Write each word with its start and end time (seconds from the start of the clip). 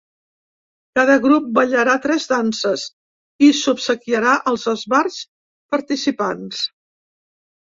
Cada 0.99 1.17
grup 1.25 1.51
ballarà 1.57 1.93
tres 2.05 2.25
danses 2.31 2.85
i 3.49 3.51
s’obsequiarà 3.59 4.33
als 4.53 4.67
esbarts 4.75 5.21
participants. 5.77 6.65